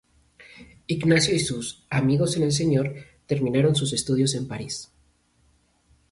Ignacio 0.87 1.35
y 1.35 1.37
sus 1.37 1.85
"amigos 1.91 2.35
en 2.35 2.41
el 2.41 2.51
Señor" 2.51 2.95
terminaron 3.27 3.75
sus 3.75 3.93
estudios 3.93 4.33
en 4.33 4.47
París. 4.47 4.89